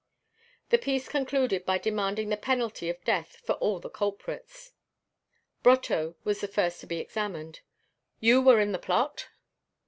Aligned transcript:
The 0.69 0.79
piece 0.79 1.07
concluded 1.07 1.63
by 1.63 1.77
demanding 1.77 2.29
the 2.29 2.35
penalty 2.37 2.89
of 2.89 3.03
death 3.05 3.35
for 3.45 3.53
all 3.57 3.79
the 3.79 3.87
culprits. 3.87 4.71
Brotteaux 5.61 6.15
was 6.23 6.41
the 6.41 6.47
first 6.47 6.79
to 6.81 6.87
be 6.87 6.97
examined: 6.97 7.59
"You 8.19 8.41
were 8.41 8.59
in 8.59 8.71
the 8.71 8.79
plot?" 8.79 9.27